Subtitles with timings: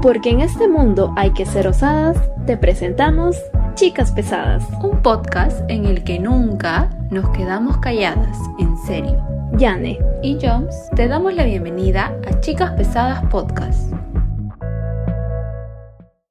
[0.00, 2.16] Porque en este mundo hay que ser osadas,
[2.46, 3.36] te presentamos
[3.74, 9.20] Chicas Pesadas, un podcast en el que nunca nos quedamos calladas, en serio.
[9.56, 13.92] Yane y Joms te damos la bienvenida a Chicas Pesadas Podcast.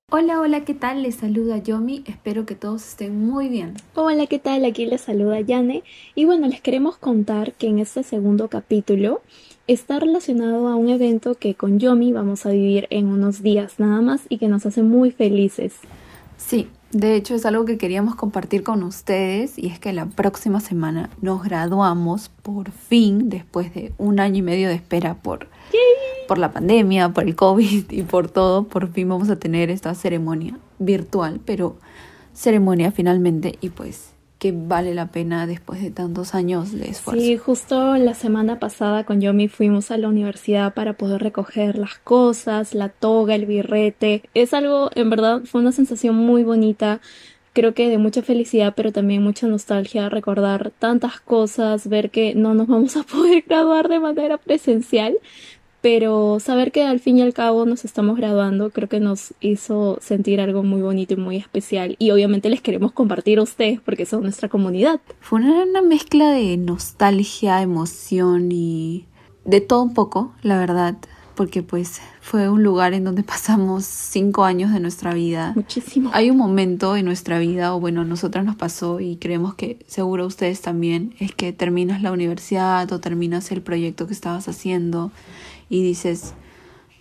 [0.10, 1.04] Hola, hola, ¿qué tal?
[1.04, 3.74] Les saluda Yomi, espero que todos estén muy bien.
[3.96, 4.64] Hola, ¿qué tal?
[4.64, 5.84] Aquí les saluda Yane
[6.16, 9.22] y bueno, les queremos contar que en este segundo capítulo
[9.68, 14.02] está relacionado a un evento que con Yomi vamos a vivir en unos días nada
[14.02, 15.74] más y que nos hace muy felices.
[16.38, 20.62] Sí, de hecho es algo que queríamos compartir con ustedes y es que la próxima
[20.62, 25.48] semana nos graduamos por fin después de un año y medio de espera por,
[26.30, 28.64] por la pandemia, por el COVID y por todo.
[28.64, 31.76] Por fin vamos a tener esta ceremonia virtual, pero
[32.34, 37.22] ceremonia finalmente y pues que vale la pena después de tantos años de esfuerzo.
[37.22, 41.96] Sí, justo la semana pasada con Yomi fuimos a la universidad para poder recoger las
[41.96, 44.24] cosas, la toga, el birrete.
[44.34, 47.02] Es algo, en verdad, fue una sensación muy bonita.
[47.54, 52.54] Creo que de mucha felicidad, pero también mucha nostalgia recordar tantas cosas, ver que no
[52.54, 55.18] nos vamos a poder graduar de manera presencial,
[55.82, 60.00] pero saber que al fin y al cabo nos estamos graduando creo que nos hizo
[60.02, 64.06] sentir algo muy bonito y muy especial y obviamente les queremos compartir a ustedes porque
[64.06, 65.00] son nuestra comunidad.
[65.20, 69.06] Fue una, mezcla de nostalgia, emoción y
[69.46, 70.98] de todo un poco, la verdad,
[71.36, 75.54] porque pues fue un lugar en donde pasamos cinco años de nuestra vida.
[75.56, 76.10] Muchísimo.
[76.14, 79.80] Hay un momento en nuestra vida, o bueno, a nosotras nos pasó y creemos que
[79.88, 84.48] seguro a ustedes también, es que terminas la universidad o terminas el proyecto que estabas
[84.48, 85.12] haciendo
[85.70, 86.34] y dices,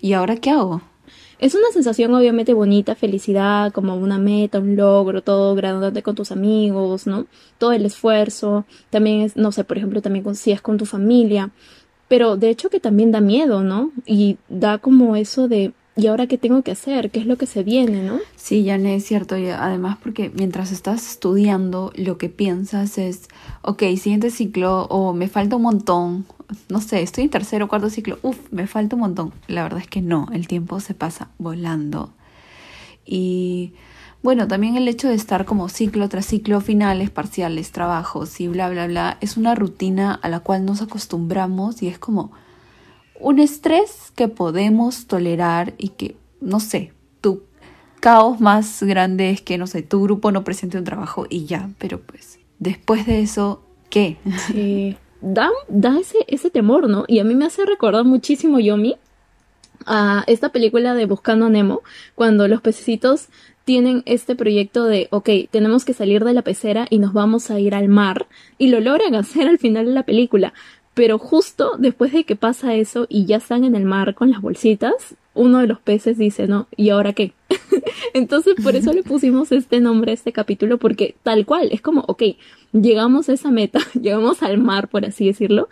[0.00, 0.82] ¿y ahora qué hago?
[1.38, 6.32] Es una sensación obviamente bonita, felicidad, como una meta, un logro, todo graduándote con tus
[6.32, 7.26] amigos, ¿no?
[7.58, 11.50] Todo el esfuerzo, también es, no sé, por ejemplo, también si es con tu familia,
[12.08, 13.90] pero de hecho que también da miedo, ¿no?
[14.06, 17.10] Y da como eso de, ¿y ahora qué tengo que hacer?
[17.10, 18.18] ¿Qué es lo que se viene, no?
[18.36, 19.36] Sí, ya no es cierto.
[19.36, 23.28] Y además porque mientras estás estudiando, lo que piensas es,
[23.62, 26.26] ok, siguiente ciclo, o me falta un montón,
[26.68, 29.32] no sé, estoy en tercero o cuarto ciclo, uff, me falta un montón.
[29.48, 32.12] La verdad es que no, el tiempo se pasa volando.
[33.04, 33.72] Y
[34.22, 38.68] bueno, también el hecho de estar como ciclo tras ciclo, finales, parciales, trabajos y bla,
[38.68, 42.32] bla, bla, es una rutina a la cual nos acostumbramos y es como
[43.20, 47.42] un estrés que podemos tolerar y que, no sé, tu
[48.00, 51.70] caos más grande es que, no sé, tu grupo no presente un trabajo y ya,
[51.78, 54.16] pero pues después de eso, ¿qué?
[54.48, 57.04] Sí da, da ese, ese temor, ¿no?
[57.06, 58.96] Y a mí me hace recordar muchísimo Yomi
[59.84, 61.82] a esta película de Buscando a Nemo,
[62.14, 63.28] cuando los pececitos
[63.64, 67.58] tienen este proyecto de, ok, tenemos que salir de la pecera y nos vamos a
[67.58, 68.26] ir al mar,
[68.58, 70.54] y lo logran hacer al final de la película.
[70.94, 74.40] Pero justo después de que pasa eso y ya están en el mar con las
[74.40, 77.32] bolsitas, uno de los peces dice, no, ¿y ahora qué?
[78.14, 82.04] Entonces por eso le pusimos este nombre a este capítulo, porque tal cual, es como,
[82.08, 82.22] ok,
[82.72, 85.68] llegamos a esa meta, llegamos al mar, por así decirlo,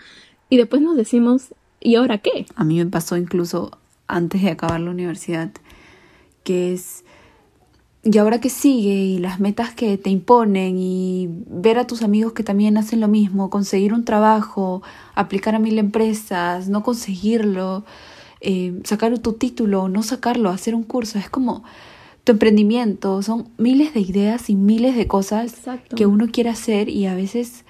[0.50, 2.46] y después nos decimos, ¿y ahora qué?
[2.54, 5.50] A mí me pasó incluso antes de acabar la universidad,
[6.44, 7.04] que es,
[8.02, 8.94] ¿y ahora qué sigue?
[8.94, 13.08] Y las metas que te imponen y ver a tus amigos que también hacen lo
[13.08, 14.82] mismo, conseguir un trabajo,
[15.14, 17.84] aplicar a mil empresas, no conseguirlo
[18.44, 21.64] eh, sacar tu título, no sacarlo, hacer un curso, es como
[22.24, 25.54] tu emprendimiento, son miles de ideas y miles de cosas
[25.94, 27.64] que uno quiere hacer y a veces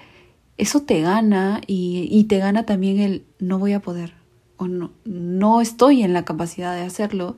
[0.57, 4.13] eso te gana y, te gana también el no voy a poder
[4.57, 7.35] o no, no estoy en la capacidad de hacerlo.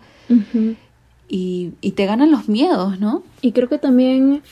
[1.29, 3.23] Y, y te ganan los miedos, ¿no?
[3.41, 4.43] Y creo que también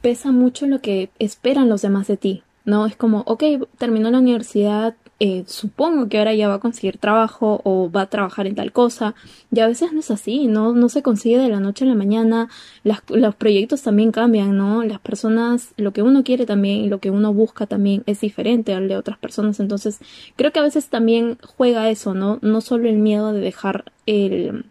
[0.00, 2.86] pesa mucho lo que esperan los demás de ti, ¿no?
[2.86, 3.44] Es como, ok,
[3.78, 8.10] terminó la universidad, eh, supongo que ahora ya va a conseguir trabajo o va a
[8.10, 9.14] trabajar en tal cosa.
[9.50, 11.94] Y a veces no es así, no, no se consigue de la noche a la
[11.94, 12.48] mañana.
[12.84, 14.82] los proyectos también cambian, ¿no?
[14.82, 18.74] Las personas, lo que uno quiere también y lo que uno busca también es diferente
[18.74, 19.60] al de otras personas.
[19.60, 20.00] Entonces,
[20.36, 22.38] creo que a veces también juega eso, ¿no?
[22.42, 24.66] No solo el miedo de dejar el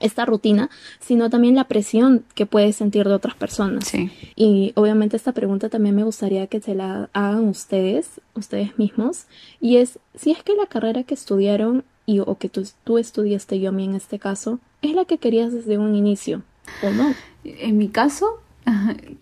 [0.00, 0.70] esta rutina,
[1.00, 3.86] sino también la presión que puedes sentir de otras personas.
[3.86, 4.10] Sí.
[4.34, 9.26] Y obviamente esta pregunta también me gustaría que se la hagan ustedes, ustedes mismos,
[9.60, 13.58] y es si es que la carrera que estudiaron y o que tú, tú estudiaste
[13.58, 16.42] yo a mí en este caso, es la que querías desde un inicio
[16.82, 17.14] o no.
[17.44, 18.40] En mi caso,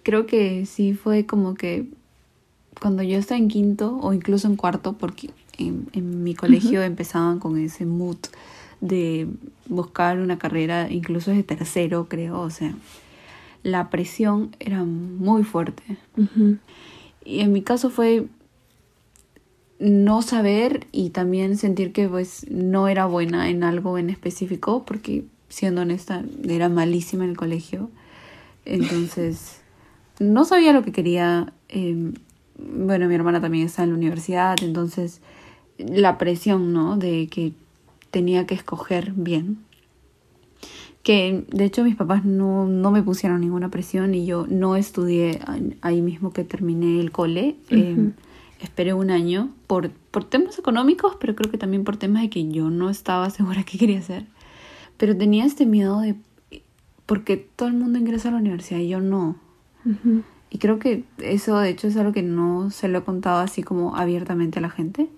[0.03, 1.89] creo que sí fue como que
[2.81, 7.59] cuando yo estaba en quinto o incluso en cuarto, porque en, mi colegio empezaban con
[7.59, 8.19] ese mood
[8.85, 9.27] de
[9.67, 12.75] buscar una carrera, incluso de tercero, creo, o sea,
[13.63, 15.83] la presión era muy fuerte.
[17.25, 18.27] Y en mi caso fue
[19.79, 25.25] no saber y también sentir que pues no era buena en algo en específico, porque
[25.49, 27.91] siendo honesta, era malísima en el colegio.
[28.67, 29.63] Entonces,
[30.21, 31.55] no sabía lo que quería.
[31.71, 32.13] Eh,
[32.59, 35.23] bueno, mi hermana también está en la universidad, entonces
[35.79, 36.99] la presión, ¿no?
[36.99, 37.53] De que
[38.15, 39.59] tenía que escoger bien.
[41.03, 45.41] Que de hecho mis papás no, no me pusieron ninguna presión y yo no estudié
[45.81, 47.57] ahí mismo que terminé el cole.
[47.71, 48.13] Em,
[48.61, 52.49] esperé un año por, por temas económicos, pero creo que también por temas de que
[52.49, 54.27] yo no estaba segura qué quería hacer.
[54.97, 56.15] Pero tenía este miedo de...
[57.07, 59.35] porque todo el mundo ingresa a la universidad y yo no.
[60.55, 63.65] Y creo que eso de hecho es algo que no se lo he contado así
[63.65, 65.09] como abiertamente a la gente.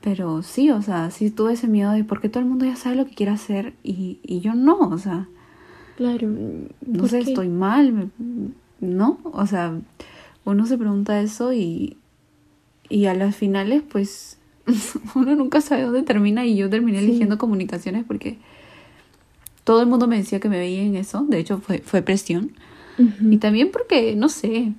[0.00, 2.94] Pero sí, o sea, sí tuve ese miedo de porque todo el mundo ya sabe
[2.94, 5.26] lo que quiere hacer y, y yo no, o sea.
[5.96, 6.28] Claro.
[6.86, 8.12] No sé, estoy mal,
[8.78, 9.18] ¿no?
[9.24, 9.76] O sea,
[10.44, 11.96] uno se pregunta eso y,
[12.88, 14.38] y a las finales, pues,
[15.16, 18.38] uno nunca sabe dónde termina y yo terminé eligiendo comunicaciones porque
[19.64, 22.52] todo el mundo me decía que me veía en eso, de hecho fue, fue presión.
[23.30, 24.72] Y también porque, no sé,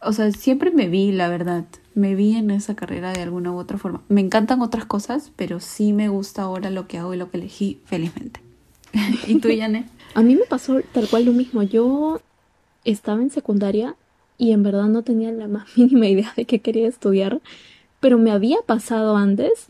[0.00, 1.64] o sea, siempre me vi, la verdad,
[1.94, 4.02] me vi en esa carrera de alguna u otra forma.
[4.08, 7.38] Me encantan otras cosas, pero sí me gusta ahora lo que hago y lo que
[7.38, 8.40] elegí felizmente.
[9.26, 9.86] ¿Y tú, Yane?
[10.14, 11.62] A mí me pasó tal cual lo mismo.
[11.62, 12.20] Yo
[12.84, 13.96] estaba en secundaria
[14.38, 17.40] y en verdad no tenía la más mínima idea de qué quería estudiar,
[18.00, 19.66] pero me había pasado antes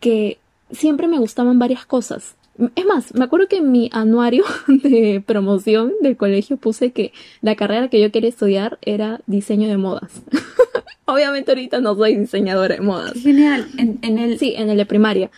[0.00, 0.38] que
[0.70, 2.36] siempre me gustaban varias cosas.
[2.76, 7.56] Es más, me acuerdo que en mi anuario de promoción del colegio puse que la
[7.56, 10.22] carrera que yo quería estudiar era diseño de modas.
[11.04, 13.14] Obviamente ahorita no soy diseñadora de modas.
[13.14, 14.38] Genial, en, en el...
[14.38, 15.30] Sí, en el de primaria.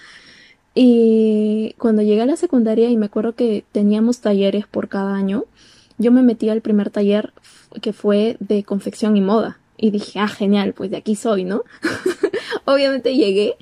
[0.75, 5.45] Y cuando llegué a la secundaria y me acuerdo que teníamos talleres por cada año,
[5.99, 7.33] yo me metí al primer taller
[7.81, 9.59] que fue de confección y moda.
[9.77, 11.63] Y dije, ah, genial, pues de aquí soy, ¿no?
[12.65, 13.57] Obviamente llegué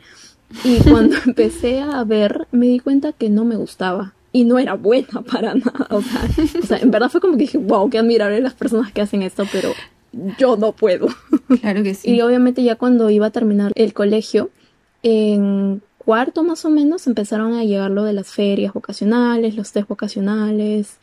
[0.65, 4.15] y cuando empecé a ver, me di cuenta que no me gustaba.
[4.33, 5.87] Y no era buena para nada.
[5.91, 6.23] O sea,
[6.63, 9.23] o sea en verdad fue como que dije, wow, qué admirable las personas que hacen
[9.23, 9.73] esto, pero
[10.39, 11.09] yo no puedo.
[11.61, 12.11] Claro que sí.
[12.11, 14.49] Y obviamente ya cuando iba a terminar el colegio,
[15.03, 19.87] en cuarto más o menos empezaron a llegar lo de las ferias vocacionales, los test
[19.87, 20.99] vocacionales.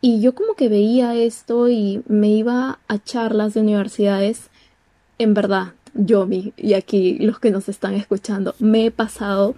[0.00, 4.50] Y yo como que veía esto y me iba a charlas de universidades.
[5.18, 9.54] En verdad, yo vi, y aquí los que nos están escuchando, me he pasado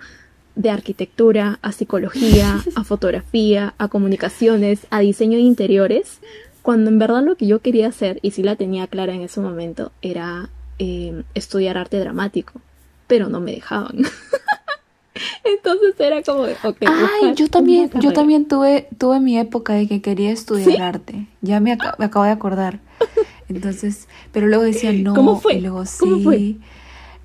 [0.56, 6.20] de arquitectura a psicología, a fotografía, a comunicaciones, a diseño de interiores,
[6.62, 9.40] cuando en verdad lo que yo quería hacer, y sí la tenía clara en ese
[9.40, 10.48] momento, era
[10.78, 12.60] eh, estudiar arte dramático,
[13.06, 13.98] pero no me dejaban.
[15.44, 20.02] Entonces era como de, Ay, yo también, yo también tuve, tuve mi época de que
[20.02, 21.26] quería estudiar arte.
[21.40, 22.80] Ya me, me, acabo de acordar.
[23.48, 25.14] Entonces, pero luego decía no.
[25.14, 25.54] ¿Cómo fue?
[25.54, 26.60] Y luego sí.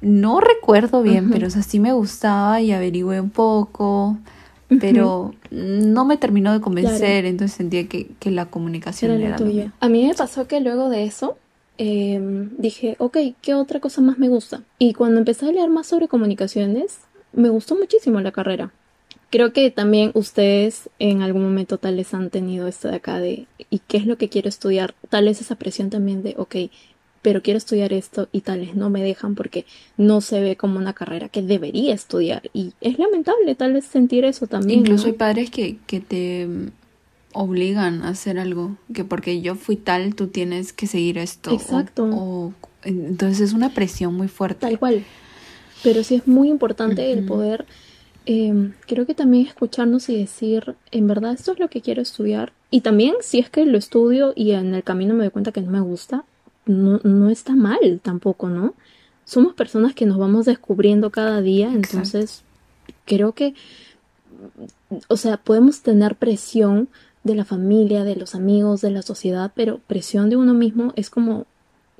[0.01, 4.17] No recuerdo bien, pero o sea, sí me gustaba y averigüé un poco.
[4.79, 9.73] Pero no me terminó de convencer, entonces sentía que, que la comunicación era, era tuya.
[9.79, 11.37] A mí me pasó que luego de eso
[11.79, 12.19] eh,
[12.57, 14.61] dije, ok, ¿qué otra cosa más me gusta?
[14.77, 16.99] Y cuando empecé a leer más sobre comunicaciones,
[17.33, 18.71] me gustó muchísimo la carrera.
[19.29, 23.45] Creo que también ustedes en algún momento tal vez han tenido esto de acá de
[23.69, 24.95] ¿y qué es lo que quiero estudiar?
[25.09, 26.55] Tal vez esa presión también de ok,
[27.21, 29.65] pero quiero estudiar esto y tal vez no me dejan porque
[29.97, 32.49] no se ve como una carrera que debería estudiar.
[32.53, 34.79] Y es lamentable tal vez sentir eso también.
[34.79, 36.47] Incluso hay padres que, que te
[37.33, 41.51] obligan a hacer algo, que porque yo fui tal, tú tienes que seguir esto.
[41.51, 42.53] Exacto.
[42.83, 44.61] entonces es una presión muy fuerte.
[44.61, 45.03] Tal cual.
[45.83, 47.65] Pero sí es muy importante el poder,
[48.25, 52.53] eh, creo que también escucharnos y decir, en verdad esto es lo que quiero estudiar.
[52.71, 55.61] Y también si es que lo estudio y en el camino me doy cuenta que
[55.61, 56.25] no me gusta,
[56.65, 58.75] no, no está mal tampoco, ¿no?
[59.25, 62.43] Somos personas que nos vamos descubriendo cada día, entonces
[63.05, 63.53] creo que,
[65.07, 66.89] o sea, podemos tener presión
[67.23, 71.09] de la familia, de los amigos, de la sociedad, pero presión de uno mismo es
[71.09, 71.45] como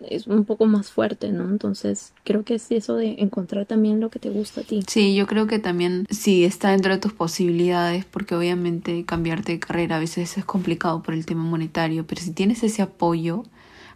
[0.07, 1.49] es un poco más fuerte, ¿no?
[1.49, 4.83] Entonces, creo que es eso de encontrar también lo que te gusta a ti.
[4.87, 9.59] Sí, yo creo que también sí está dentro de tus posibilidades, porque obviamente cambiarte de
[9.59, 13.43] carrera a veces es complicado por el tema monetario, pero si tienes ese apoyo,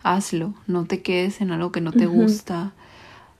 [0.03, 2.73] hazlo, no te quedes en algo que no te gusta.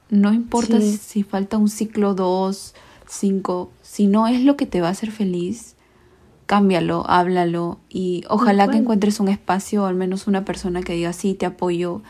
[0.09, 2.75] No importa si, falta un ciclo dos,
[3.07, 5.75] cinco, si no es lo que te va a hacer feliz,
[6.45, 11.13] cámbialo, háblalo y ojalá que encuentres un espacio o al menos una persona que diga
[11.13, 12.01] sí, te apoyo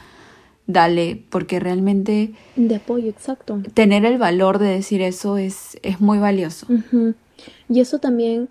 [0.67, 2.33] dale, porque realmente...
[2.55, 3.61] De apoyo, exacto.
[3.73, 6.67] Tener el valor de decir eso es, es muy valioso.
[7.69, 8.49] Y eso también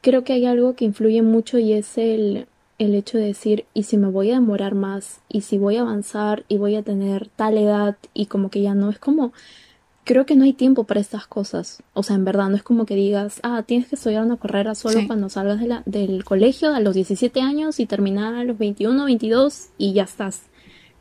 [0.00, 2.46] creo que hay algo que influye mucho y es el,
[2.78, 5.82] el hecho de decir, y si me voy a demorar más, y si voy a
[5.82, 9.32] avanzar y voy a tener tal edad y como que ya no, es como
[10.06, 11.82] creo que no hay tiempo para estas cosas.
[11.94, 14.74] O sea, en verdad, no es como que digas, ah, tienes que estudiar una carrera
[14.74, 15.06] solo Sí.
[15.06, 19.02] cuando salgas de la, del colegio a los 17 años y terminar a los 21,
[19.06, 20.42] 22 y ya estás.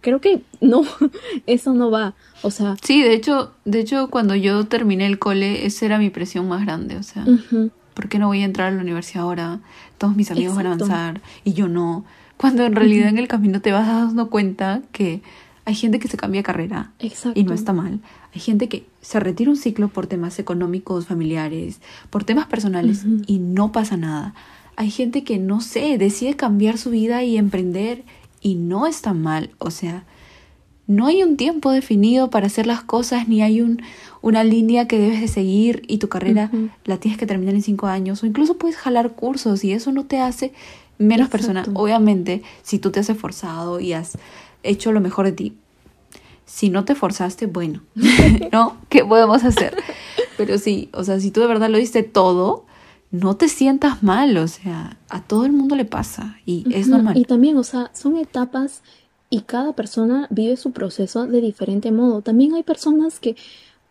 [0.04, 0.84] Creo que no,
[1.48, 2.14] eso no va.
[2.42, 6.10] O sea, Sí, de hecho, de hecho, cuando yo terminé el cole, esa era mi
[6.10, 6.98] presión más grande.
[6.98, 9.62] O sea, ujú, ¿por qué no voy a entrar a la universidad ahora?
[9.98, 12.04] Todos mis amigos van a avanzar y yo no.
[12.36, 15.22] Cuando en realidad en el camino te vas dando cuenta que
[15.64, 17.40] hay gente que se cambia de carrera exacto.
[17.40, 18.02] y no está mal.
[18.36, 21.80] Hay gente que se retira un ciclo por temas económicos, familiares,
[22.10, 24.34] por temas personales y no pasa nada.
[24.76, 28.04] Hay gente que, no sé, decide cambiar su vida y emprender
[28.44, 29.50] y no está mal.
[29.58, 30.04] O sea,
[30.86, 33.82] no hay un tiempo definido para hacer las cosas, ni hay un,
[34.22, 36.52] una línea que debes de seguir y tu carrera
[36.86, 38.22] la tienes que terminar en cinco años.
[38.22, 40.54] O incluso puedes jalar cursos y eso no te hace
[41.00, 41.62] menos persona.
[41.62, 41.80] Exacto.
[41.80, 44.18] Obviamente, si tú te has esforzado y has
[44.62, 45.54] hecho lo mejor de ti,
[46.46, 47.82] si no te forzaste, bueno,
[48.52, 48.78] ¿no?
[48.90, 49.76] ¿Qué podemos hacer?
[50.38, 52.66] Pero sí, o sea, si tú de verdad lo diste todo,
[53.14, 57.16] no te sientas mal, o sea, a todo el mundo le pasa y es normal.
[57.16, 58.82] Y también, o sea, son etapas
[59.30, 62.24] y cada persona vive su proceso de diferente modo.
[62.24, 63.36] También hay personas que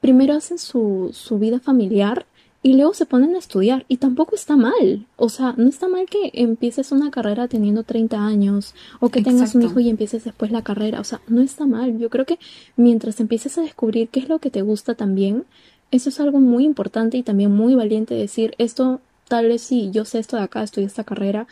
[0.01, 2.27] primero hacen su, su vida familiar
[2.65, 5.07] y luego se ponen a estudiar y tampoco está mal.
[5.15, 9.55] O sea, no está mal que empieces una carrera teniendo 30 años o que tengas
[9.55, 10.99] un hijo y empieces después la carrera.
[10.99, 11.97] O sea, no está mal.
[11.97, 12.41] Yo creo que
[12.75, 15.45] mientras empieces a descubrir qué es lo que te gusta también,
[15.93, 20.05] eso es algo muy importante y también muy valiente decir, esto tal vez sí, yo
[20.05, 21.47] sé esto de acá, estudié esta carrera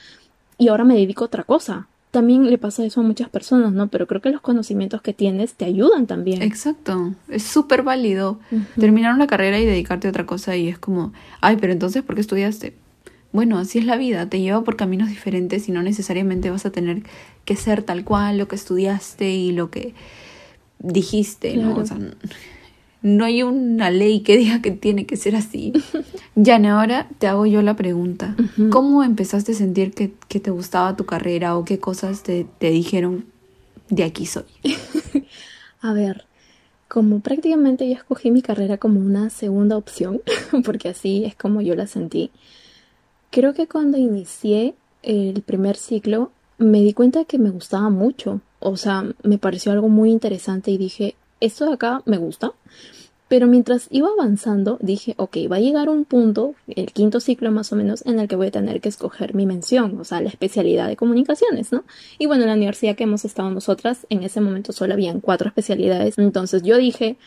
[0.59, 1.87] y ahora me dedico a otra cosa.
[2.11, 3.87] También le pasa eso a muchas personas, ¿no?
[3.87, 6.43] Pero creo que los conocimientos que tienes te ayudan también.
[6.43, 8.41] Exacto, es súper válido
[8.79, 12.17] terminar una carrera y dedicarte a otra cosa y es como, ay, pero entonces, ¿por
[12.17, 12.75] qué estudiaste?
[13.33, 16.71] Bueno, así es la vida, te lleva por caminos diferentes y no necesariamente vas a
[16.71, 17.05] tener
[17.45, 19.95] que ser tal cual lo que estudiaste y lo que
[20.81, 21.77] dijiste, ¿no?
[21.77, 21.99] O sea,
[23.02, 25.73] no hay una ley que diga que tiene que ser así.
[26.42, 28.37] Jane, ahora te hago yo la pregunta.
[28.71, 32.71] ¿Cómo empezaste a sentir que, que te gustaba tu carrera o qué cosas te, te
[32.71, 33.26] dijeron
[33.88, 34.45] de aquí soy?
[35.83, 36.26] A ver,
[36.88, 40.21] como prácticamente yo escogí mi carrera como una segunda opción,
[40.64, 42.30] porque así es como yo la sentí,
[43.30, 48.40] creo que cuando inicié el primer ciclo me di cuenta que me gustaba mucho.
[48.59, 52.52] O sea, me pareció algo muy interesante y dije, esto de acá me gusta.
[53.28, 57.73] Pero mientras iba avanzando, dije, ok, va a llegar un punto, el quinto ciclo más
[57.73, 60.30] o menos, en el que voy a tener que escoger mi mención, o sea, la
[60.30, 61.85] especialidad de comunicaciones, ¿no?
[62.18, 65.47] Y bueno, en la universidad que hemos estado nosotras, en ese momento solo habían cuatro
[65.47, 66.18] especialidades.
[66.18, 67.18] Entonces yo dije,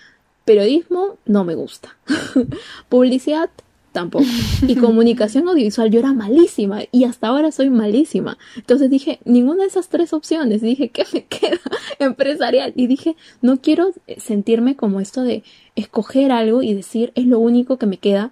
[0.44, 1.96] periodismo no me gusta.
[2.90, 3.50] Publicidad
[3.94, 4.26] tampoco.
[4.68, 8.38] Y comunicación audiovisual yo era malísima y hasta ahora soy malísima.
[8.58, 10.62] Entonces dije, ninguna de esas tres opciones.
[10.62, 11.62] Dije, ¿qué me queda?
[12.00, 12.74] Empresarial.
[12.76, 15.44] Y dije, no quiero sentirme como esto de
[15.76, 18.32] escoger algo y decir, es lo único que me queda.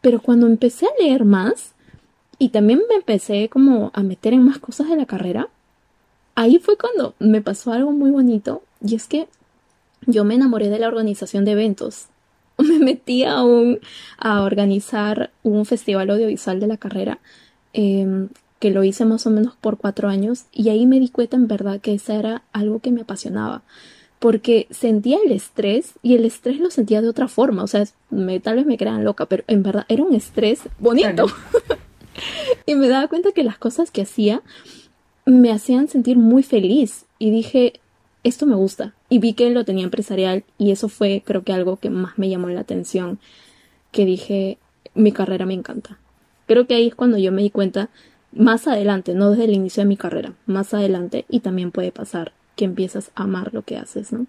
[0.00, 1.72] Pero cuando empecé a leer más
[2.38, 5.48] y también me empecé como a meter en más cosas de la carrera,
[6.36, 9.26] ahí fue cuando me pasó algo muy bonito y es que
[10.06, 12.06] yo me enamoré de la organización de eventos.
[12.78, 13.80] Me metí a, un,
[14.18, 17.18] a organizar un festival audiovisual de la carrera,
[17.72, 21.36] eh, que lo hice más o menos por cuatro años, y ahí me di cuenta
[21.36, 23.62] en verdad que esa era algo que me apasionaba,
[24.18, 28.40] porque sentía el estrés y el estrés lo sentía de otra forma, o sea, me,
[28.40, 31.26] tal vez me crean loca, pero en verdad era un estrés bonito.
[31.26, 31.26] Claro.
[32.66, 34.42] y me daba cuenta que las cosas que hacía
[35.24, 37.80] me hacían sentir muy feliz y dije,
[38.24, 38.94] esto me gusta.
[39.08, 42.28] Y vi que lo tenía empresarial y eso fue creo que algo que más me
[42.28, 43.18] llamó la atención,
[43.92, 44.58] que dije,
[44.94, 45.98] mi carrera me encanta.
[46.46, 47.90] Creo que ahí es cuando yo me di cuenta,
[48.32, 52.32] más adelante, no desde el inicio de mi carrera, más adelante, y también puede pasar
[52.56, 54.26] que empiezas a amar lo que haces, ¿no?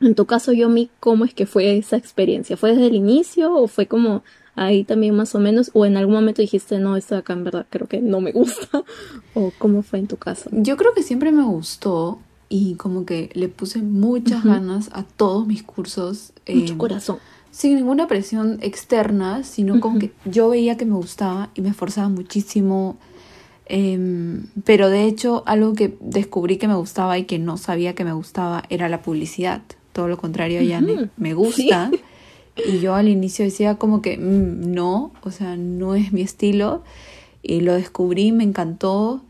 [0.00, 2.56] En tu caso, Yomi, ¿cómo es que fue esa experiencia?
[2.56, 4.22] ¿Fue desde el inicio o fue como
[4.54, 5.70] ahí también más o menos?
[5.74, 8.32] ¿O en algún momento dijiste, no, esto de acá en verdad creo que no me
[8.32, 8.82] gusta?
[9.34, 10.48] ¿O cómo fue en tu caso?
[10.52, 12.18] Yo creo que siempre me gustó
[12.52, 14.48] y como que le puse muchas Ujú.
[14.48, 16.32] ganas a todos mis cursos.
[16.52, 17.16] Mucho eh, corazón.
[17.52, 22.08] sin ninguna presión externa, sino como que yo veía que me gustaba y me esforzaba
[22.08, 22.96] muchísimo.
[23.66, 28.04] Em, pero de hecho, algo que descubrí que me gustaba y que no sabía que
[28.04, 29.62] me gustaba era la publicidad.
[29.92, 31.08] Todo lo contrario a Yane, Ujú.
[31.16, 31.90] me gusta.
[32.66, 36.82] Y yo al inicio decía como que "Mm, no, o sea, no es mi estilo.
[37.42, 39.22] Y lo descubrí, me encantó.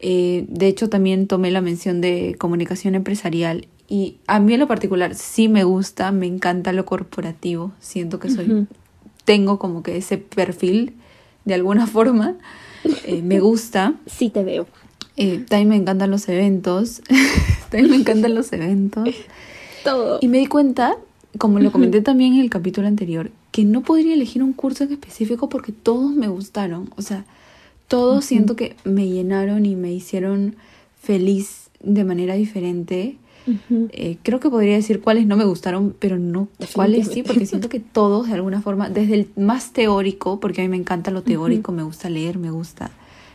[0.00, 3.68] Eh, de hecho, también tomé la mención de comunicación empresarial.
[3.88, 7.72] Y a mí en lo particular sí me gusta, me encanta lo corporativo.
[7.80, 8.66] Siento que soy,
[9.24, 10.94] tengo como que ese perfil
[11.44, 12.36] de alguna forma.
[13.04, 13.94] Eh, me gusta.
[14.06, 14.66] Sí te veo.
[15.16, 17.02] Eh, también me encantan los eventos.
[17.70, 19.08] también me encantan los eventos.
[19.84, 20.18] Todo.
[20.20, 20.96] Y me di cuenta
[21.38, 24.92] como lo comenté también en el capítulo anterior, que no podría elegir un curso en
[24.92, 26.90] específico porque todos me gustaron.
[26.96, 27.24] O sea,
[27.88, 30.56] todos siento que me llenaron y me hicieron
[31.00, 33.18] feliz de manera diferente.
[33.90, 37.68] Eh, creo que podría decir cuáles no me gustaron, pero no cuáles sí, porque siento
[37.68, 41.22] que todos de alguna forma, desde el más teórico, porque a mí me encanta lo
[41.22, 42.90] teórico, me gusta leer, me gusta,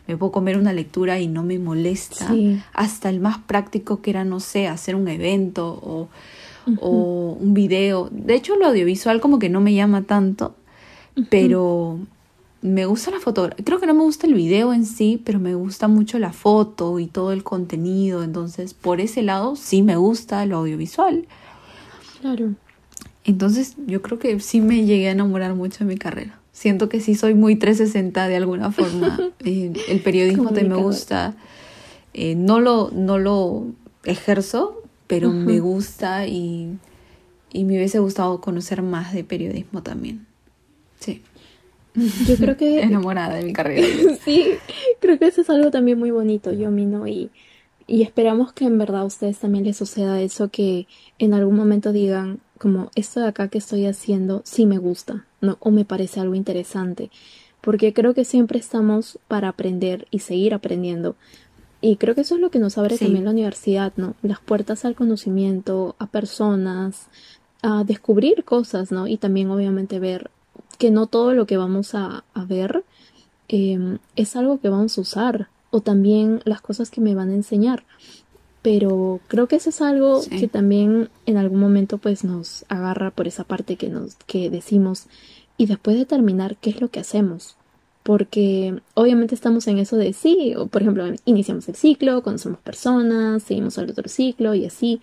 [0.08, 2.34] me puedo comer una lectura y no me molesta,
[2.74, 6.10] hasta el más práctico que era, no sé, hacer un evento o,
[6.82, 8.10] o un video.
[8.12, 10.56] De hecho, lo audiovisual como que no me llama tanto,
[11.30, 12.00] pero
[12.62, 13.50] me gusta la foto.
[13.64, 17.00] Creo que no me gusta el video en sí, pero me gusta mucho la foto
[17.00, 18.24] y todo el contenido.
[18.24, 21.26] Entonces, por ese lado, sí me gusta lo audiovisual.
[22.22, 22.54] Claro.
[23.24, 26.40] Entonces, yo creo que sí me llegué a enamorar mucho de mi carrera.
[26.52, 29.18] Siento que sí soy muy 360 de alguna forma.
[29.46, 31.34] Eh, el periodismo también me gusta.
[32.14, 33.68] Eh, no, lo, no lo
[34.04, 36.78] ejerzo, pero me gusta y,
[37.54, 40.28] y me hubiese gustado conocer más de periodismo también.
[41.00, 41.24] Sí.
[42.28, 42.82] Yo creo que...
[42.84, 43.88] Enamorada de mi carrera.
[44.26, 44.46] sí,
[45.00, 47.08] creo que eso es algo también muy bonito, yo ¿no?
[47.08, 47.30] Y,
[47.88, 50.88] y esperamos que en verdad a ustedes también les suceda eso, que
[51.18, 55.58] en algún momento digan, como, esto de acá que estoy haciendo sí me gusta, ¿no?
[55.60, 57.10] O me parece algo interesante.
[57.62, 61.16] Porque creo que siempre estamos para aprender y seguir aprendiendo.
[61.82, 64.16] Y creo que eso es lo que nos abre también la universidad, ¿no?
[64.22, 67.08] Las puertas al conocimiento, a personas,
[67.62, 69.08] a descubrir cosas, ¿no?
[69.08, 70.30] Y también obviamente ver
[70.80, 72.84] que no todo lo que vamos a, ver
[73.50, 77.36] em, es algo que vamos a usar o también las cosas que me van a
[77.36, 77.84] enseñar.
[78.62, 83.28] Pero creo que eso es algo que también en algún momento pues nos agarra por
[83.28, 85.06] esa parte que nos que decimos
[85.58, 87.56] y después determinar qué es lo que hacemos.
[88.04, 93.44] Porque obviamente estamos en eso de sí, o por ejemplo, iniciamos el ciclo, conocemos personas,
[93.44, 95.02] seguimos al otro ciclo y así,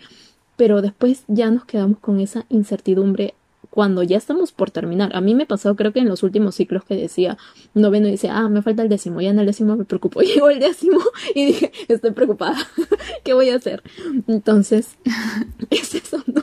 [0.57, 3.35] pero después ya nos quedamos con esa incertidumbre
[3.77, 5.15] cuando ya estamos por terminar.
[5.15, 7.37] A mí me pasó creo que en los últimos ciclos que decía
[7.75, 10.21] noveno y decía, ah, me falta el décimo, ya en el décimo me preocupo.
[10.23, 10.99] Llegó el décimo
[11.35, 12.57] y dije, estoy preocupada,
[13.23, 13.83] ¿qué voy a hacer?
[14.29, 14.97] Entonces,
[15.71, 16.43] es eso, ¿no?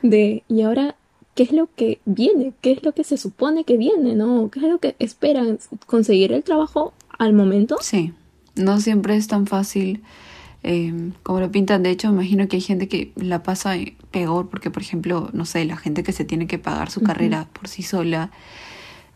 [0.00, 0.96] De, y ahora,
[1.34, 2.54] ¿qué es lo que viene?
[2.62, 4.14] ¿Qué es lo que se supone que viene?
[4.14, 4.48] ¿No?
[4.50, 5.58] ¿Qué es lo que esperan?
[5.84, 7.76] ¿Conseguir el trabajo al momento?
[7.82, 8.14] Sí,
[8.54, 10.00] no siempre es tan fácil
[10.62, 11.82] eh, como lo pintan.
[11.82, 13.74] De hecho, me imagino que hay gente que la pasa
[14.10, 17.48] peor porque, por ejemplo, no sé, la gente que se tiene que pagar su carrera
[17.52, 18.30] por sí sola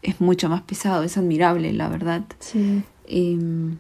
[0.03, 2.25] es mucho más pesado, es admirable, la verdad.
[2.39, 2.83] Sí.
[3.07, 3.77] Em,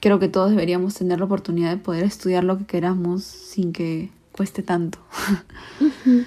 [0.00, 4.10] creo que todos deberíamos tener la oportunidad de poder estudiar lo que queramos sin que
[4.32, 4.98] cueste tanto.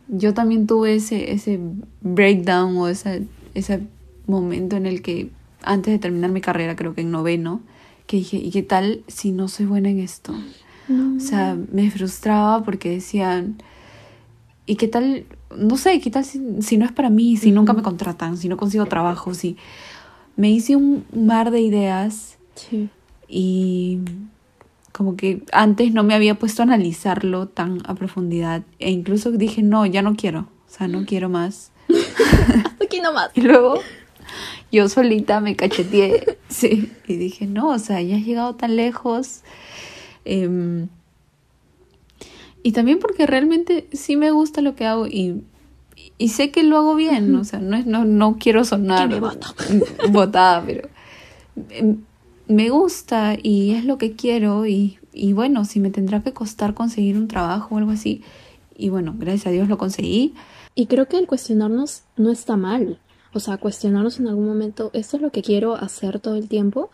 [0.08, 1.60] Yo también tuve ese, ese
[2.02, 3.82] breakdown o ese, ese
[4.26, 5.30] momento en el que
[5.62, 7.62] antes de terminar mi carrera, creo que en noveno,
[8.08, 10.34] que dije, ¿y qué tal si no soy buena en esto?
[10.89, 13.62] O sea, me frustraba porque decían,
[14.65, 15.26] ¿y qué tal?
[15.56, 17.36] No sé, ¿qué tal si, no es para mí?
[17.36, 19.58] Si nunca me contratan, si no consigo trabajo, si...
[20.38, 22.89] Me hice un mar de ideas sí.
[23.28, 23.98] y
[24.91, 29.63] como que antes no me había puesto a analizarlo tan a profundidad e incluso dije,
[29.63, 31.72] no, ya no quiero, o sea, no quiero más.
[32.84, 33.32] Aquí nomás.
[33.36, 33.80] Y luego
[34.71, 39.41] yo solita me cacheteé, sí, y dije, no, o sea, ya has llegado tan lejos.
[40.25, 40.88] Em,
[42.63, 45.43] y también porque realmente sí me gusta lo que hago y,
[46.17, 49.10] y sé que lo hago bien, o sea, no, es, no, no quiero sonar
[50.12, 50.89] botada, pero
[51.69, 51.97] em,
[52.47, 56.73] me gusta y es lo que quiero y, y bueno, si me tendrá que costar
[56.73, 58.21] conseguir un trabajo o algo así,
[58.77, 60.36] y bueno, gracias a Dios lo conseguí.
[60.75, 62.99] Y creo que el cuestionarnos no está mal.
[63.33, 66.89] O sea, cuestionarnos en algún momento, ¿esto es lo que quiero hacer todo el tiempo?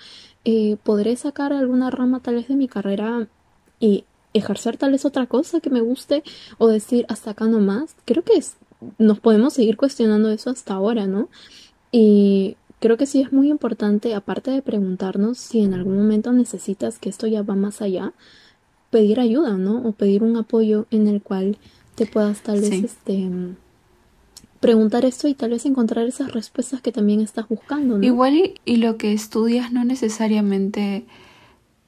[0.45, 3.27] Eh, ¿Podré sacar alguna rama tal vez de mi carrera
[3.79, 6.23] y ejercer tal vez otra cosa que me guste?
[6.57, 7.95] O decir, hasta acá nomás.
[8.05, 8.57] Creo que es,
[8.97, 11.29] nos podemos seguir cuestionando eso hasta ahora, ¿no?
[11.91, 16.99] Y creo que sí es muy importante, aparte de preguntarnos si en algún momento necesitas
[16.99, 18.13] que esto ya va más allá,
[18.89, 19.87] pedir ayuda, ¿no?
[19.87, 21.57] O pedir un apoyo en el cual
[21.95, 23.29] te puedas tal vez este
[24.63, 27.97] preguntar esto y tal vez encontrar esas respuestas que también estás buscando.
[27.97, 28.03] ¿no?
[28.03, 31.03] Igual y, lo que estudias no necesariamente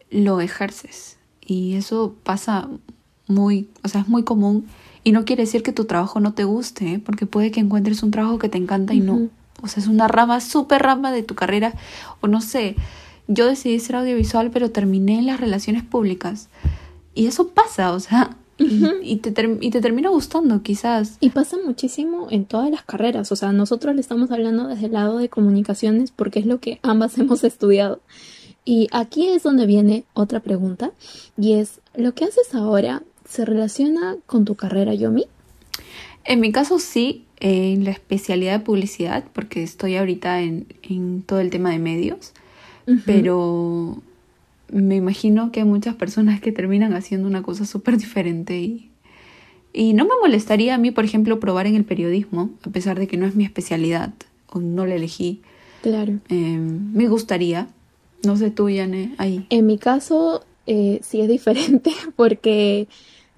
[0.10, 2.68] lo ejerces y eso pasa
[3.28, 4.66] muy, o sea, es muy común
[5.06, 7.00] y no quiere decir que tu trabajo no te guste, ¿eh?
[7.00, 9.30] porque puede que encuentres un trabajo que te encanta y no.
[9.62, 11.74] O sea, es una rama, súper rama de tu carrera
[12.20, 12.76] o no sé.
[13.30, 16.50] Yo decidí ser audiovisual, pero terminé en las relaciones públicas.
[17.14, 21.18] Y eso pasa, o sea, y, te y te termina gustando quizás.
[21.20, 24.94] Y pasa muchísimo en todas las carreras, o sea, nosotros le estamos hablando desde el
[24.94, 28.02] lado de comunicaciones porque es lo que ambas hemos estudiado.
[28.64, 30.92] Y aquí es donde viene otra pregunta
[31.38, 35.26] y es, ¿lo que haces ahora se relaciona con tu carrera Yomi?
[36.24, 41.40] En mi caso sí, en la especialidad de publicidad, porque estoy ahorita en, en todo
[41.40, 42.34] el tema de medios,
[43.06, 44.02] pero
[44.72, 48.92] me imagino que hay muchas personas que terminan haciendo una cosa súper diferente y,
[49.74, 53.08] y no me molestaría a mí, por ejemplo, probar en el periodismo, a pesar de
[53.08, 54.14] que no es mi especialidad
[54.50, 55.42] o no la elegí.
[55.82, 56.20] Claro.
[56.30, 57.68] Eh, me gustaría.
[58.24, 59.46] No sé tú, Yane, ahí.
[59.50, 62.88] En mi caso, eh, sí es diferente porque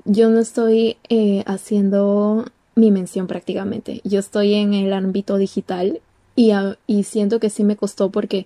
[0.05, 4.01] yo no estoy eh, haciendo mi mención prácticamente.
[4.03, 5.99] Yo estoy en el ámbito digital
[6.35, 6.51] y,
[6.85, 8.45] y siento que sí me costó porque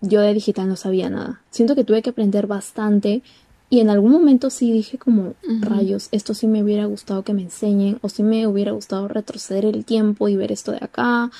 [0.00, 1.42] yo de digital no sabía nada.
[1.50, 3.22] Siento que tuve que aprender bastante
[3.70, 7.42] y en algún momento sí dije como rayos, esto sí me hubiera gustado que me
[7.42, 11.30] enseñen o sí me hubiera gustado retroceder el tiempo y ver esto de acá.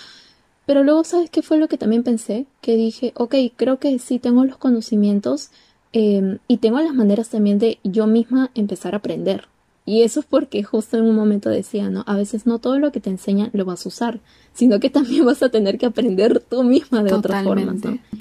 [0.67, 2.47] Pero luego, ¿sabes qué fue lo que también pensé?
[2.61, 5.51] Que dije, ok, creo que sí tengo los conocimientos
[5.93, 9.49] em, y tengo las maneras también de yo misma empezar a aprender.
[9.89, 12.05] Y eso es porque justo en un momento decía, ¿no?
[12.07, 14.21] A veces no todo lo que te enseñan lo vas a usar,
[14.53, 17.75] sino que también vas a tener que aprender tú misma de otra forma.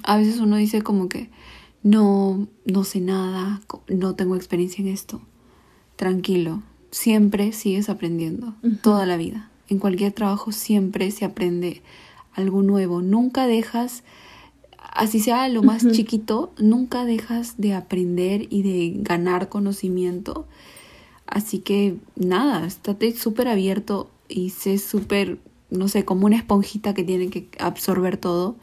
[0.04, 1.30] A veces uno dice como que
[1.84, 5.20] no, no sé nada, no tengo experiencia en esto.
[5.98, 9.52] Tranquilo, siempre sigues aprendiendo, toda la vida.
[9.68, 11.82] En cualquier trabajo siempre se aprende
[12.32, 13.02] algo nuevo.
[13.02, 14.06] Nunca dejas,
[14.78, 20.48] así sea lo más chiquito, nunca dejas de aprender y de ganar conocimiento
[21.28, 27.04] Así que nada, estate súper abierto y sé súper, no sé, como una esponjita que
[27.04, 28.56] tiene que absorber todo.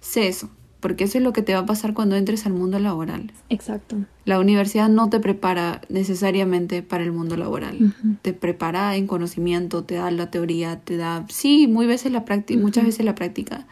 [0.00, 0.48] Sé eso,
[0.80, 3.32] porque eso es lo que te va a pasar cuando entres al mundo laboral.
[3.50, 3.96] Exacto.
[4.24, 7.94] La universidad no te prepara necesariamente para el mundo laboral.
[8.22, 12.60] Te prepara en conocimiento, te da la teoría, te da, sí, muy veces la práctica,
[12.60, 13.66] muchas veces la práctica,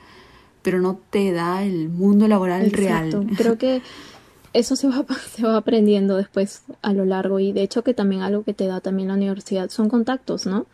[0.63, 3.23] pero no te da el mundo laboral Exacto.
[3.23, 3.37] real.
[3.37, 3.83] Creo que
[4.59, 8.23] eso se va, se va aprendiendo después a lo largo y de hecho que también
[8.23, 10.67] algo que te da también la universidad son contactos, ¿no?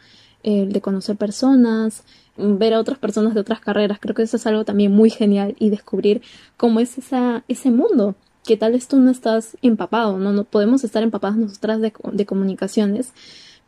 [0.43, 2.05] El de conocer personas,
[2.37, 5.55] ver a otras personas de otras carreras, creo que eso es algo también muy genial
[5.59, 6.23] y descubrir
[6.57, 8.15] cómo es esa, ese mundo,
[8.45, 10.33] que tal vez tú no estás empapado, ¿no?
[10.33, 13.13] No podemos estar empapadas nosotras de, de comunicaciones,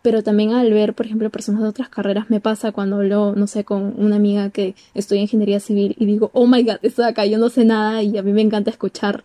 [0.02, 3.46] pero también al ver, por ejemplo, personas de otras carreras, me pasa cuando hablo, no
[3.46, 7.24] sé, con una amiga que estudia ingeniería civil y digo, oh my god, estoy acá,
[7.24, 9.24] yo no sé nada y a mí me encanta escuchar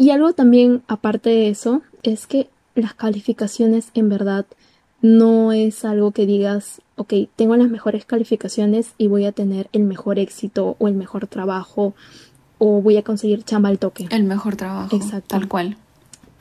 [0.00, 4.46] y algo también, aparte de eso, es que las calificaciones en verdad
[5.02, 9.82] no es algo que digas, ok, tengo las mejores calificaciones y voy a tener el
[9.82, 11.92] mejor éxito o el mejor trabajo
[12.56, 14.08] o voy a conseguir chamba al toque.
[14.10, 14.96] El mejor trabajo.
[14.96, 15.28] Exacto.
[15.28, 15.76] Tal cual.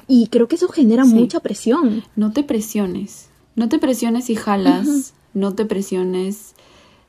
[0.08, 2.06] Y creo que eso genera mucha presión.
[2.16, 3.28] No te presiones.
[3.58, 5.14] No te presiones si jalas.
[5.34, 6.56] No te presiones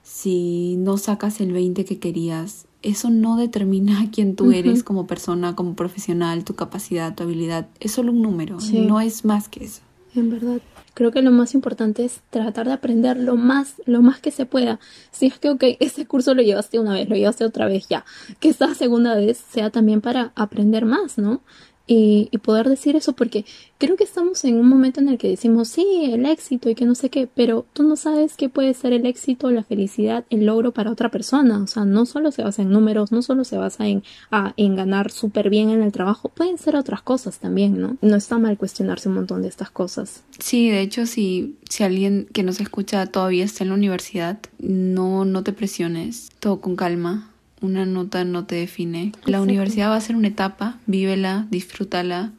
[0.02, 5.54] si no sacas el 20 que querías eso no determina quién tú eres como persona,
[5.54, 7.68] como profesional, tu capacidad, tu habilidad.
[7.80, 9.82] Es solo un número, no es más que eso.
[10.14, 10.60] En verdad.
[10.94, 14.44] Creo que lo más importante es tratar de aprender lo más, lo más que se
[14.44, 14.80] pueda.
[15.12, 18.04] Si es que, ok, ese curso lo llevaste una vez, lo llevaste otra vez ya.
[18.40, 21.42] Que esta segunda vez sea también para aprender más, ¿no?
[21.92, 23.44] Y, poder decir eso porque
[23.78, 26.84] creo que estamos en un momento en el que decimos sí, el éxito y que
[26.84, 30.46] no sé qué, pero tú no sabes qué puede ser el éxito, la felicidad, el
[30.46, 31.58] logro para otra persona.
[31.58, 34.76] O sea, no solo se basa en números, no solo se basa en, ah, en
[34.76, 37.96] ganar súper bien en el trabajo, pueden ser otras cosas también, ¿no?
[38.02, 40.22] No está mal cuestionarse un montón de estas cosas.
[40.38, 45.24] Sí, de hecho, si, si alguien que nos escucha todavía está en la universidad, no,
[45.24, 49.12] no te presiones, todo con calma una nota no te define.
[49.24, 52.32] La universidad va a ser una etapa, vívela, disfrútala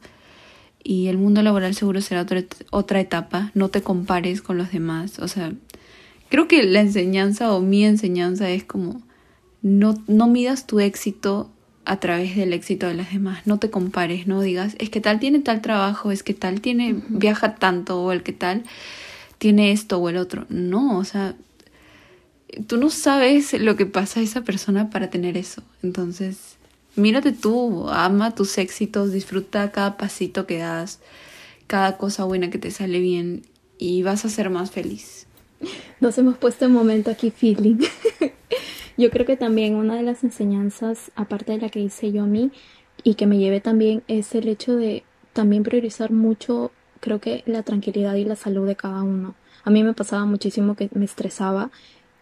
[0.84, 3.50] y el mundo laboral seguro será otra, otra etapa.
[3.54, 5.18] No te compares con los demás.
[5.18, 5.52] O sea,
[6.28, 9.02] creo que la enseñanza o mi enseñanza es como
[9.62, 11.50] no, no midas tu éxito
[11.84, 13.46] a través del éxito de los demás.
[13.46, 16.96] No te compares, no digas, es que tal tiene tal trabajo, es que tal tiene,
[17.08, 18.64] viaja tanto, o el que tal
[19.38, 20.46] tiene esto o el otro.
[20.48, 21.34] No, o sea,
[22.66, 25.62] tú no sabes lo que pasa a esa persona para tener eso.
[25.82, 26.56] Entonces,
[26.96, 31.00] mírate tú, ama tus éxitos, disfruta cada pasito que das,
[31.66, 33.42] cada cosa buena que te sale bien
[33.78, 35.26] y vas a ser más feliz.
[36.00, 37.78] Nos hemos puesto un momento aquí feeling.
[38.96, 42.26] yo creo que también una de las enseñanzas, aparte de la que hice yo a
[42.26, 42.50] mí
[43.04, 47.62] y que me llevé también, es el hecho de también priorizar mucho, creo que la
[47.62, 49.34] tranquilidad y la salud de cada uno.
[49.64, 51.70] A mí me pasaba muchísimo que me estresaba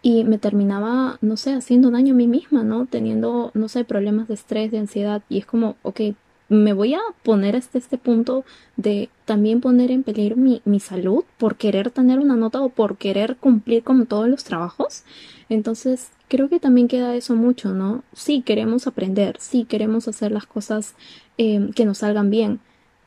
[0.01, 2.85] y me terminaba, no sé, haciendo daño a mí misma, ¿no?
[2.87, 6.01] Teniendo, no sé, problemas de estrés, de ansiedad y es como, ok,
[6.49, 8.43] me voy a poner hasta este punto
[8.75, 12.97] de también poner en peligro mi, mi salud por querer tener una nota o por
[12.97, 15.03] querer cumplir con todos los trabajos.
[15.47, 18.03] Entonces, creo que también queda eso mucho, ¿no?
[18.13, 20.95] Sí, queremos aprender, sí, queremos hacer las cosas
[21.37, 22.59] eh, que nos salgan bien,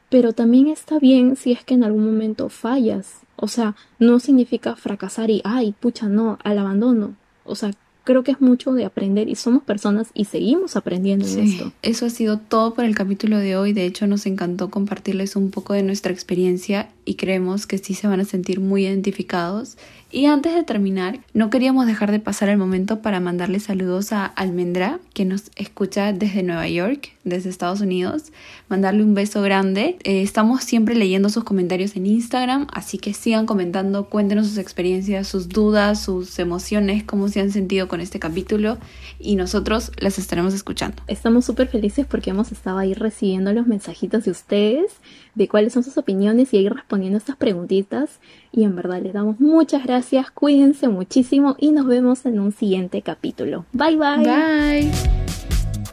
[0.09, 3.24] pero también está bien si es que en algún momento fallas.
[3.37, 7.15] O sea, no significa fracasar y, ay, pucha, no, al abandono.
[7.45, 7.73] O sea,
[8.05, 11.73] creo que es mucho de aprender y somos personas y seguimos aprendiendo en esto.
[11.83, 13.73] Eso ha sido todo por el capítulo de hoy.
[13.73, 18.07] De hecho, nos encantó compartirles un poco de nuestra experiencia y creemos que sí se
[18.07, 19.77] van a sentir muy identificados.
[20.11, 24.27] Y antes de terminar, no queríamos dejar de pasar el momento para mandarle saludos a
[24.27, 28.27] Almendra, que nos escucha desde Nueva York, desde Estados Unidos.
[28.69, 29.99] Mandarle un beso grande.
[30.05, 35.27] Eh, estamos siempre leyendo sus comentarios en Instagram, así que sigan comentando, cuéntenos sus experiencias,
[35.27, 38.79] sus dudas, sus emociones, cómo se han sentido con este capítulo
[39.19, 41.03] y nosotros las estaremos escuchando.
[41.09, 44.93] Estamos súper felices porque hemos estado ahí recibiendo los mensajitos de ustedes,
[45.35, 48.21] de cuáles son sus opiniones y ahí respondiendo estas preguntitas.
[48.53, 53.03] Y en verdad les damos muchas gracias, cuídense muchísimo y nos vemos en un siguiente
[53.03, 53.67] capítulo.
[53.73, 54.19] Bye bye.
[54.19, 54.91] Bye.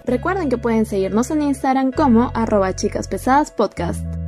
[0.06, 4.21] Recuerden que pueden seguirnos en Instagram como arroba chicas pesadas podcast.